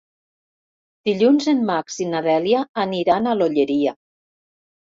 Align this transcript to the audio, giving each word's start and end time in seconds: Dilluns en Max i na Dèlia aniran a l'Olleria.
Dilluns 1.09 1.49
en 1.53 1.61
Max 1.67 1.99
i 2.07 2.09
na 2.15 2.23
Dèlia 2.29 2.65
aniran 2.87 3.27
a 3.35 3.39
l'Olleria. 3.43 3.97